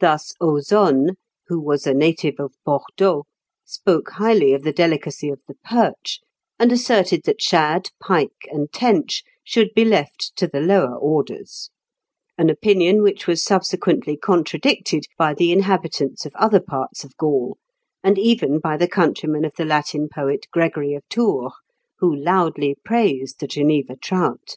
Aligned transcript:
Thus 0.00 0.34
Ausone, 0.42 1.16
who 1.46 1.58
was 1.58 1.86
a 1.86 1.94
native 1.94 2.34
of 2.38 2.52
Bordeaux, 2.66 3.24
spoke 3.64 4.10
highly 4.10 4.52
of 4.52 4.62
the 4.62 4.74
delicacy 4.74 5.30
of 5.30 5.40
the 5.48 5.54
perch, 5.64 6.20
and 6.58 6.70
asserted 6.70 7.22
that 7.24 7.40
shad, 7.40 7.88
pike, 7.98 8.46
and 8.52 8.70
tench 8.70 9.22
should 9.42 9.72
be 9.74 9.86
left 9.86 10.34
to 10.36 10.46
the 10.46 10.60
lower 10.60 10.94
orders; 10.94 11.70
an 12.36 12.50
opinion 12.50 13.00
which 13.02 13.26
was 13.26 13.42
subsequently 13.42 14.18
contradicted 14.18 15.04
by 15.16 15.32
the 15.32 15.50
inhabitants 15.50 16.26
of 16.26 16.34
other 16.34 16.60
parts 16.60 17.02
of 17.02 17.16
Gaul, 17.16 17.56
and 18.04 18.18
even 18.18 18.58
by 18.58 18.76
the 18.76 18.86
countrymen 18.86 19.46
of 19.46 19.54
the 19.56 19.64
Latin 19.64 20.10
poet 20.12 20.46
Gregory 20.52 20.92
of 20.92 21.08
Tours, 21.08 21.54
who 22.00 22.14
loudly 22.14 22.74
praised 22.84 23.40
the 23.40 23.48
Geneva 23.48 23.96
trout. 23.96 24.56